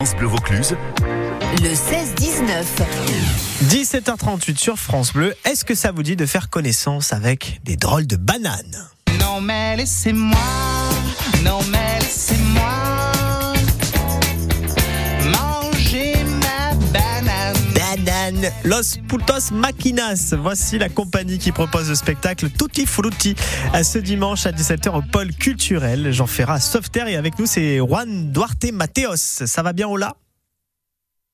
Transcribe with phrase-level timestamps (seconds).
[0.00, 0.76] France Bleu Vaucluse.
[1.60, 2.62] Le 16-19.
[3.64, 5.34] 17h38 sur France Bleu.
[5.44, 8.86] Est-ce que ça vous dit de faire connaissance avec des drôles de bananes?
[9.18, 10.38] Non mais laissez-moi,
[11.44, 12.87] non mais laissez-moi
[18.64, 20.34] Los Putos Maquinas.
[20.38, 23.34] Voici la compagnie qui propose le spectacle Tutti Frutti
[23.72, 26.12] à ce dimanche à 17h au pôle culturel.
[26.12, 29.16] Jean Ferrat, Softer et avec nous c'est Juan Duarte Mateos.
[29.16, 30.14] Ça va bien Ola?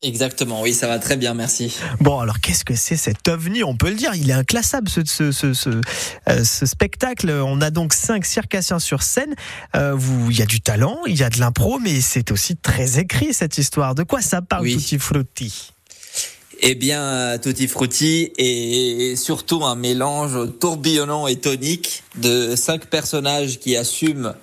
[0.00, 1.76] Exactement, oui, ça va très bien, merci.
[1.98, 3.64] Bon, alors qu'est-ce que c'est cet ovni?
[3.64, 5.70] On peut le dire, il est inclassable ce, ce, ce, ce,
[6.28, 7.30] euh, ce spectacle.
[7.30, 9.34] On a donc cinq circassiens sur scène.
[9.74, 12.56] Euh, vous, il y a du talent, il y a de l'impro, mais c'est aussi
[12.56, 13.96] très écrit cette histoire.
[13.96, 14.76] De quoi ça parle, Oui.
[14.76, 15.72] Tutti Frutti?
[16.60, 23.58] Eh bien, euh, Tutti Frutti est surtout un mélange tourbillonnant et tonique de cinq personnages
[23.60, 24.34] qui assument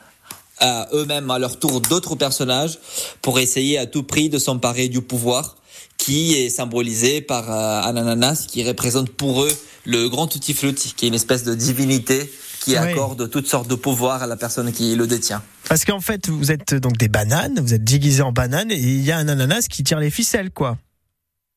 [0.60, 2.80] à eux-mêmes à leur tour d'autres personnages
[3.22, 5.58] pour essayer à tout prix de s'emparer du pouvoir
[5.98, 9.52] qui est symbolisé par euh, un ananas qui représente pour eux
[9.86, 12.78] le grand Tutti Frutti, qui est une espèce de divinité qui Oui.
[12.78, 15.44] accorde toutes sortes de pouvoirs à la personne qui le détient.
[15.70, 19.04] Parce qu'en fait, vous êtes donc des bananes, vous êtes déguisés en bananes, et il
[19.04, 20.78] y a un ananas qui tire les ficelles, quoi.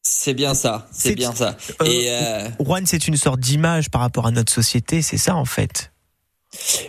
[0.02, 1.56] C'est bien ça, C'est- bien ça.
[1.82, 5.34] Euh, Et euh, Juan, c'est une sorte d'image par rapport à notre société, c'est ça
[5.36, 5.92] en fait?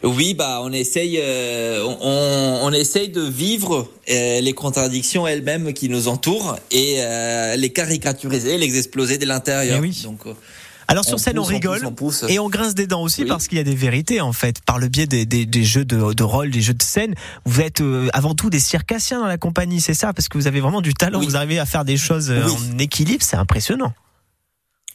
[0.04, 5.90] Oui, bah on essaye, euh, on, on essaye de vivre euh, les contradictions elles-mêmes qui
[5.90, 9.78] nous entourent et euh, les caricaturiser, les exploser de l'intérieur.
[9.78, 10.00] Eh oui.
[10.04, 10.22] Donc,
[10.90, 11.80] Alors sur scène, on rigole.
[11.80, 12.26] pousse, on pousse.
[12.28, 13.28] Et on grince des dents aussi Oui.
[13.30, 14.60] parce qu'il y a des vérités en fait.
[14.66, 17.14] Par le biais des, des, des jeux de, de rôle, des jeux de scène,
[17.46, 20.14] vous êtes euh, avant tout des circassiens dans la compagnie, c'est ça?
[20.14, 21.26] Parce que vous avez vraiment du talent, Oui.
[21.28, 22.54] vous arrivez à faire des choses euh, Oui.
[22.76, 23.94] en équilibre, c'est impressionnant.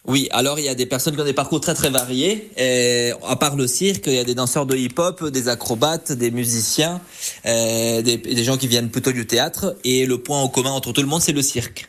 [0.06, 2.50] Oui, alors il y a des personnes qui ont des parcours très très variés.
[2.58, 6.30] Et, à part le cirque, il y a des danseurs de hip-hop, des acrobates, des
[6.30, 7.00] musiciens,
[7.46, 9.76] euh, des, des gens qui viennent plutôt du théâtre.
[9.82, 11.88] Et le point en commun entre tout le monde, c'est le cirque.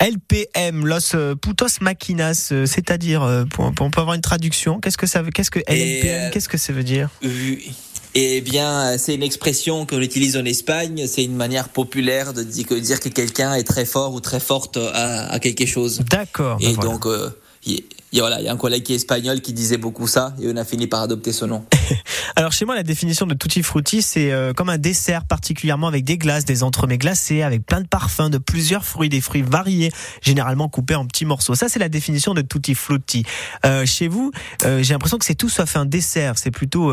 [0.00, 5.06] LPM, Los euh, Putos Maquinas, euh, c'est-à-dire, euh, pour- peut avoir une traduction Qu'est-ce que
[5.06, 7.08] ça veut Qu'est-ce que LPM Qu'est-ce que ça veut dire?
[7.22, 7.72] Oui.
[8.14, 11.06] Eh bien, c'est une expression qu'on utilise en Espagne.
[11.06, 14.40] C'est une manière populaire de di- de dire que quelqu'un est très fort ou très
[14.40, 16.00] forte à, à quelque chose.
[16.10, 16.58] D'accord.
[16.58, 16.90] ben Et voilà.
[16.90, 17.28] donc, euh,
[17.68, 19.76] il il y a- voilà, il y a un collègue qui est espagnol qui disait
[19.76, 21.64] beaucoup ça et on a fini par adopter ce nom.
[22.36, 26.04] Alors chez moi, la définition de tutti frutti, c'est euh, comme un dessert, particulièrement avec
[26.04, 29.92] des glaces, des entremets glacés, avec plein de parfums, de plusieurs fruits, des fruits variés,
[30.22, 31.54] généralement coupés en petits morceaux.
[31.54, 33.24] Ça, c'est la définition de tutti frutti.
[33.66, 34.32] Euh, chez vous,
[34.64, 36.38] euh, j'ai l'impression que c'est tout sauf un dessert.
[36.38, 36.92] C'est plutôt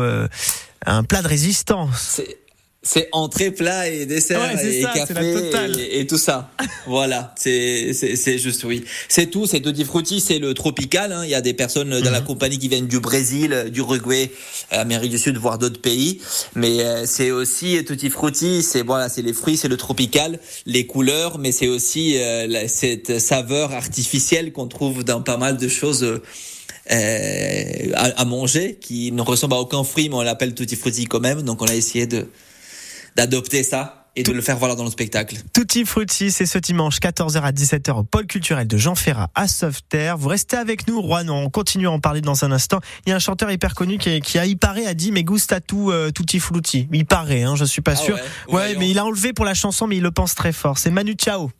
[0.84, 2.20] un plat de résistance.
[2.88, 6.50] C'est entrée, plat et dessert Ouais, et ça, café et, et tout ça.
[6.86, 8.84] voilà, c'est c'est c'est juste oui.
[9.08, 9.44] C'est tout.
[9.46, 11.10] C'est tutti frutti, c'est le tropical.
[11.12, 11.24] hein.
[11.24, 12.12] Il y a des personnes dans Mhm.
[12.12, 14.30] la compagnie qui viennent du Brésil, du Uruguay,
[14.70, 16.20] Amérique du Sud, voire d'autres pays.
[16.54, 18.62] Mais euh, c'est aussi tutti frutti.
[18.62, 22.68] C'est voilà, c'est les fruits, c'est le tropical, les couleurs, mais c'est aussi euh, la-
[22.68, 26.04] cette saveur artificielle qu'on trouve dans pas mal de choses.
[26.04, 26.22] euh,
[26.92, 31.06] euh, à, à manger qui ne ressemble à aucun fruit mais on l'appelle tutti frutti
[31.06, 32.28] quand même donc on a essayé de
[33.16, 35.36] d'adopter ça et de le faire voir dans le spectacle.
[35.52, 39.46] Tutti frutti, c'est ce dimanche 14h à 17h au pôle culturel de Jean Ferrat à
[39.46, 40.16] Sauveterre.
[40.16, 41.28] Vous restez avec nous, Juan.
[41.28, 42.80] On continue à en parler dans un instant.
[43.04, 45.22] Il y a un chanteur hyper connu qui, qui a, il paraît, a dit, mais
[45.22, 46.88] gusta tout, euh, tutti frutti.
[46.92, 48.18] Il paraît, hein, je suis pas Ah sûr.
[48.48, 50.78] ouais, mais il a enlevé pour la chanson, mais il le pense très fort.
[50.78, 51.50] C'est Manu Chao.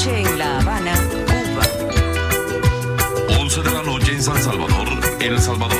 [0.00, 1.62] Noche en La Habana, Cuba.
[3.38, 4.88] 11 de la noche en San Salvador,
[5.20, 5.76] El Salvador.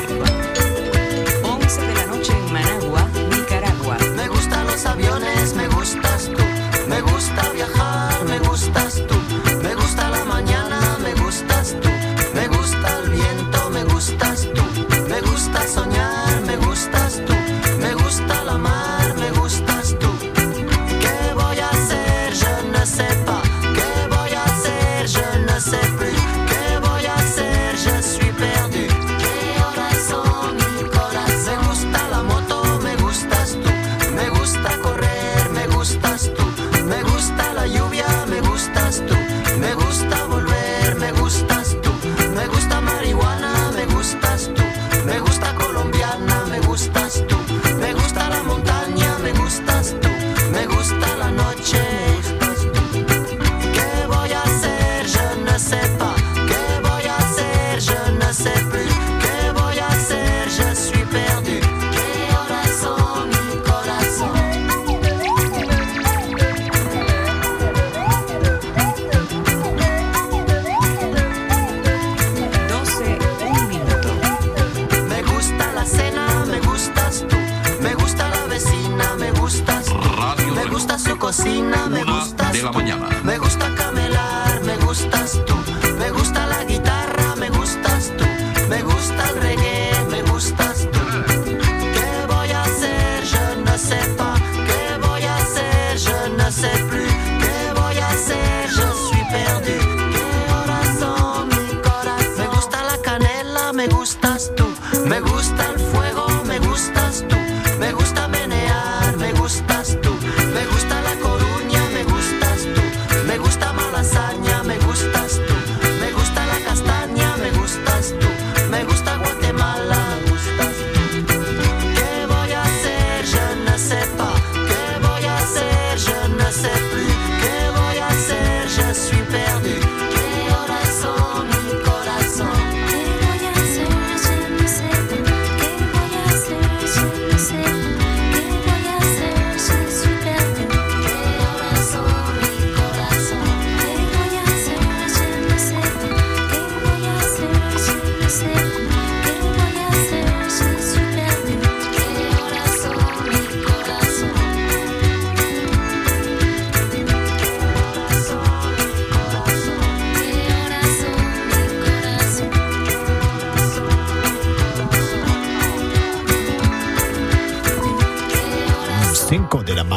[1.43, 3.97] 11 de la noche en Managua, Nicaragua.
[4.17, 6.43] Me gustan los aviones, me gustas tú.
[6.87, 9.30] Me gusta viajar, me gustas tú.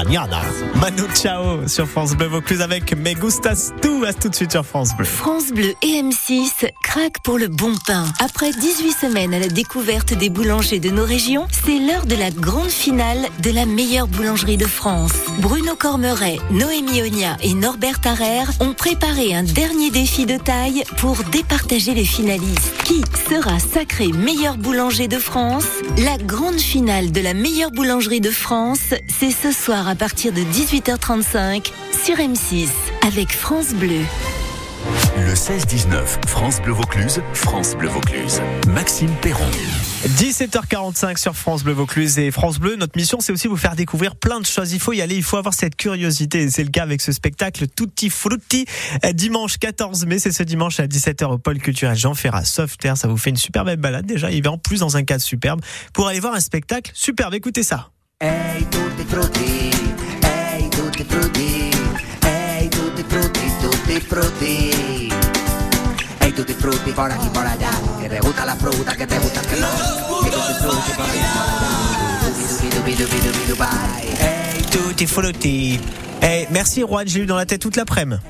[0.03, 0.41] Mañana.
[0.75, 4.05] Manu Chao sur France Bleu Vaucluse avec Me Gustas Tu.
[4.05, 5.05] À tout de suite sur France Bleu.
[5.05, 8.05] France Bleu et M6 craquent pour le bon pain.
[8.19, 12.31] Après 18 semaines à la découverte des boulangers de nos régions, c'est l'heure de la
[12.31, 15.13] grande finale de la meilleure boulangerie de France.
[15.39, 21.17] Bruno Cormeret, Noémie Onia et Norbert Tarrer ont préparé un dernier défi de taille pour
[21.31, 22.73] départager les finalistes.
[22.83, 25.65] Qui sera sacré meilleur boulanger de France?
[25.99, 30.41] La grande finale de la meilleure boulangerie de France, c'est ce soir à partir de
[30.41, 32.67] 18h35 sur M6
[33.05, 34.01] avec France Bleu.
[35.17, 38.41] Le 16-19, France Bleu Vaucluse, France Bleu Vaucluse.
[38.67, 39.49] Maxime Perron.
[40.07, 42.75] 17h45 sur France Bleu Vaucluse et France Bleu.
[42.75, 44.73] Notre mission, c'est aussi vous faire découvrir plein de choses.
[44.73, 46.43] Il faut y aller, il faut avoir cette curiosité.
[46.43, 48.65] Et c'est le cas avec ce spectacle Tutti Frutti.
[49.13, 52.97] Dimanche 14 mai, c'est ce dimanche à 17h au pôle culturel Jean Ferrat Sauveterre.
[52.97, 54.31] Ça vous fait une super belle balade déjà.
[54.31, 55.61] Il va en plus dans un cadre superbe
[55.93, 57.33] pour aller voir un spectacle superbe.
[57.33, 57.89] Écoutez ça.
[58.25, 59.69] Hey tutti frutti,
[60.21, 61.69] hey tutti frutti,
[62.21, 65.11] hey tutti frutti, tutti frutti.
[66.19, 69.41] Hey tutti frutti, por aquí, por allá, que te gusta la fruta, que te gusta
[69.41, 69.69] el melón.
[70.23, 71.23] Hey tutti frutti, por aquí,
[73.55, 73.93] por allá.
[74.19, 75.79] Hey Tutti Frutti.
[76.21, 78.21] Eh, merci Juan, j'ai eu dans la tête toute l'après-midi.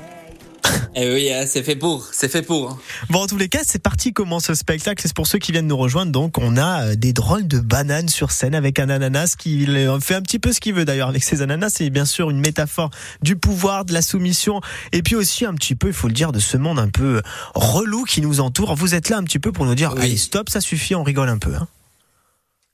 [0.95, 2.69] Eh oui, hein, c'est fait pour, c'est fait pour.
[2.69, 2.80] hein.
[3.10, 5.01] Bon, en tous les cas, c'est parti comment ce spectacle?
[5.04, 6.12] C'est pour ceux qui viennent nous rejoindre.
[6.12, 10.00] Donc, on a euh, des drôles de bananes sur scène avec un ananas qui euh,
[10.00, 11.69] fait un petit peu ce qu'il veut d'ailleurs avec ces ananas.
[11.71, 12.92] C'est bien sûr une métaphore
[13.24, 14.62] du pouvoir, de la soumission.
[14.92, 17.21] Et puis aussi un petit peu, il faut le dire, de ce monde un peu
[17.56, 18.75] relou qui nous entoure.
[18.75, 20.01] Vous êtes là un petit peu pour nous dire, Oui.
[20.04, 21.56] allez, stop, ça suffit, on rigole un peu.
[21.56, 21.68] Hein.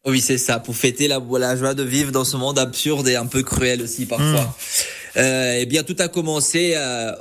[0.06, 3.16] Oui, c'est ça, pour fêter la, la joie de vivre dans ce monde absurde et
[3.16, 4.56] un peu cruel aussi parfois.
[5.18, 6.74] Euh, eh bien, tout a commencé.
[6.76, 7.12] euh,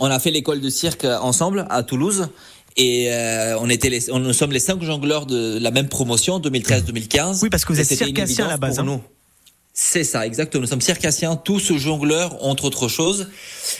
[0.00, 2.28] on a fait l'école de cirque ensemble à Toulouse.
[2.76, 6.38] Et euh, on était les, on, nous sommes les cinq jongleurs de la même promotion
[6.40, 7.40] 2013-2015.
[7.42, 8.86] Oui, parce que vous êtes c'était une circassien à la évidence base, pour hein.
[8.86, 9.02] nous.
[9.74, 10.62] C'est ça, exactement.
[10.62, 13.28] Nous sommes circassiens, tous jongleurs, entre autres choses.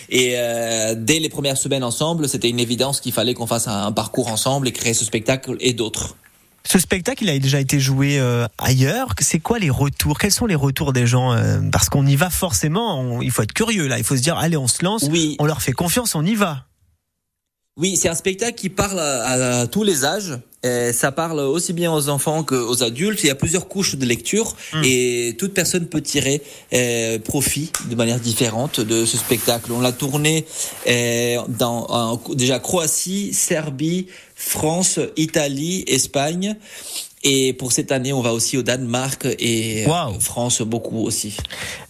[0.08, 3.87] Et euh, dès les premières semaines ensemble, c'était une évidence qu'il fallait qu'on fasse un,
[3.87, 6.16] un parcours ensemble et créer ce spectacle et d'autres.
[6.64, 9.14] Ce spectacle, il a déjà été joué euh, ailleurs.
[9.21, 10.19] C'est quoi les retours?
[10.19, 13.00] Quels sont les retours des gens Euh, Parce qu'on y va forcément.
[13.00, 13.99] on- il faut être curieux là.
[13.99, 15.04] Il faut se dire, allez, on se lance.
[15.11, 16.66] Oui, On leur fait confiance, on y va.
[17.78, 20.38] Oui, c'est un spectacle qui parle à, à tous les âges.
[20.64, 23.25] Euh, ça parle aussi bien aux enfants qu'aux adultes.
[23.25, 24.54] Il y a plusieurs couches de lecture
[24.85, 26.40] et toute personne peut tirer
[26.75, 29.73] euh, profit de manière différente de ce spectacle.
[29.73, 30.45] On l'a tourné
[30.87, 34.07] euh, dans en- déjà Croatie, Serbie,
[34.46, 36.56] France, Italie, Espagne.
[37.25, 40.18] Et pour cette année, on va aussi au Danemark et euh, Waouh.
[40.18, 41.37] France beaucoup aussi.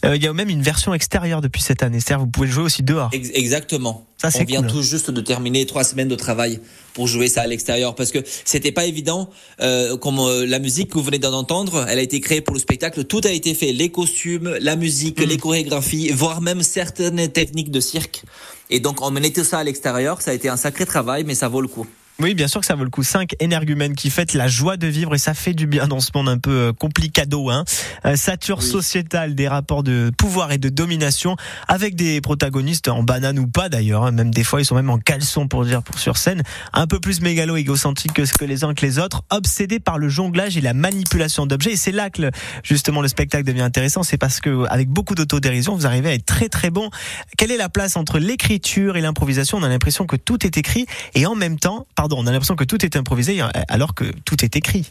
[0.05, 2.01] Euh, Il y a même une version extérieure depuis cette année.
[2.01, 3.09] C'est-à-dire, vous pouvez le jouer aussi dehors.
[3.15, 4.05] Ex- exactement.
[4.19, 6.61] Ça, On vient tout juste de terminer trois semaines de travail
[6.93, 9.31] pour jouer ça à l'extérieur parce que c'était pas évident.
[9.63, 12.61] Euh, comme euh, la musique que vous venez d'entendre, elle a été créée pour le
[12.61, 13.03] spectacle.
[13.05, 15.25] Tout a été fait, les costumes, la musique, Mm.
[15.25, 18.23] les chorégraphies, voire même certaines techniques de cirque.
[18.69, 20.21] Et donc on menait tout ça à l'extérieur.
[20.21, 21.87] Ça a été un sacré travail, mais ça vaut le coup.
[22.21, 23.03] Oui, bien sûr que ça vaut le coup.
[23.03, 26.11] Cinq énergumènes qui fêtent la joie de vivre et ça fait du bien dans ce
[26.15, 27.51] monde un peu euh, complicado.
[27.51, 27.65] Hein.
[28.05, 28.67] Euh, sature Oui.
[28.69, 33.69] sociétale, des rapports de pouvoir et de domination avec des protagonistes en banane ou pas
[33.69, 34.05] d'ailleurs.
[34.05, 34.13] hein.
[34.13, 36.43] Même des fois, ils sont même en caleçon pour dire pour sur scène.
[36.73, 39.99] Un peu plus mégalo égocentrique que ce que les uns que les autres, obsédés par
[39.99, 41.73] le jonglage et la manipulation d'objets.
[41.73, 42.31] Et c'est là que le-
[42.63, 44.03] justement le spectacle devient intéressant.
[44.05, 46.91] C'est parce que avec beaucoup d'autodérision, vous arrivez à être très très bon.
[47.37, 49.59] Quelle est la place entre l'écriture et l'improvisation?
[49.59, 52.57] On a l'impression que tout est écrit et en même temps, pardon, on a l'impression
[52.57, 54.91] que tout est improvisé euh, alors que tout est écrit.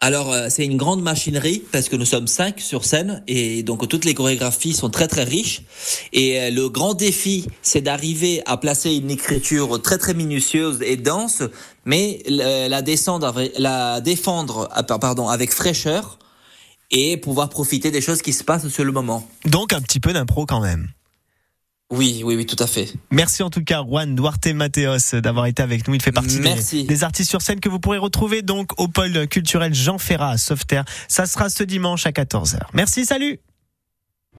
[0.00, 3.86] Alors euh, c'est une grande machinerie parce que nous sommes cinq sur scène et donc
[3.88, 5.62] toutes les chorégraphies sont très très riches
[6.14, 10.96] et euh, le grand défi c'est d'arriver à placer une écriture très très minutieuse et
[10.96, 11.42] dense
[11.84, 16.18] mais le- la descendre la défendre ah, par- pardon avec fraîcheur
[16.90, 19.28] et pouvoir profiter des choses qui se passent sur le moment.
[19.44, 20.88] Donc un petit peu d'impro quand même.
[21.92, 22.94] Oui, oui, oui, tout à fait.
[23.10, 25.94] Merci en tout cas Juan Duarte Mateos d'avoir été avec nous.
[25.94, 29.74] Il fait partie des, artistes sur scène que vous pourrez retrouver donc au pôle culturel
[29.74, 30.86] Jean Ferrat à Sauveterre.
[31.08, 32.60] Ça sera ce dimanche à 14h.
[32.72, 33.40] Merci, salut